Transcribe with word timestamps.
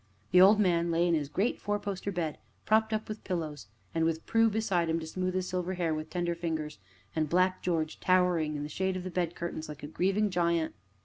The 0.31 0.41
old 0.41 0.59
man 0.59 0.89
lay 0.89 1.07
in 1.07 1.13
his 1.13 1.29
great 1.29 1.61
four 1.61 1.77
post 1.77 2.11
bed, 2.15 2.39
propped 2.65 2.91
up 2.91 3.07
with 3.07 3.23
pillows, 3.23 3.67
and 3.93 4.03
with 4.03 4.25
Prue 4.25 4.49
beside 4.49 4.89
him, 4.89 4.99
to 4.99 5.05
smooth 5.05 5.35
his 5.35 5.47
silver 5.47 5.75
hair 5.75 5.93
with 5.93 6.09
tender 6.09 6.33
fingers, 6.33 6.79
and 7.15 7.29
Black 7.29 7.61
George 7.61 7.99
towering 7.99 8.55
in 8.55 8.63
the 8.63 8.67
shade 8.67 8.97
of 8.97 9.03
the 9.03 9.11
bed 9.11 9.35
curtains, 9.35 9.69
like 9.69 9.83
a 9.83 9.87
grieving 9.87 10.31
giant. 10.31 10.73